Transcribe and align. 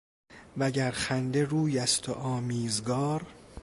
و 0.57 0.71
گر 0.71 0.91
خنده 0.91 1.45
روی 1.45 1.79
است 1.79 2.09
و 2.09 2.13
آمیزگار 2.13 3.27